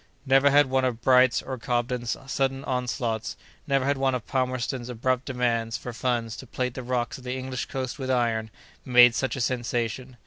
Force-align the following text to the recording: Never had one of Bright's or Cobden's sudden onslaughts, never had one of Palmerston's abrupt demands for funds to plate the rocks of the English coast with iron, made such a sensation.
Never 0.25 0.49
had 0.49 0.67
one 0.67 0.83
of 0.83 1.03
Bright's 1.03 1.43
or 1.43 1.59
Cobden's 1.59 2.17
sudden 2.25 2.63
onslaughts, 2.63 3.37
never 3.67 3.85
had 3.85 3.99
one 3.99 4.15
of 4.15 4.25
Palmerston's 4.25 4.89
abrupt 4.89 5.25
demands 5.25 5.77
for 5.77 5.93
funds 5.93 6.35
to 6.37 6.47
plate 6.47 6.73
the 6.73 6.81
rocks 6.81 7.19
of 7.19 7.23
the 7.23 7.35
English 7.37 7.65
coast 7.67 7.99
with 7.99 8.09
iron, 8.09 8.49
made 8.83 9.13
such 9.13 9.35
a 9.35 9.41
sensation. 9.41 10.17